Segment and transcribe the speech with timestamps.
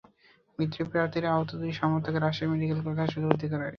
[0.59, 3.69] বিদ্রোহী প্রার্থীর আহত দুই সমর্থককে রাজশাহী মেডিকেল কলেজ হাসপাতালে ভর্তি করা হয়েছে।